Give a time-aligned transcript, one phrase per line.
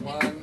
[0.00, 0.39] One,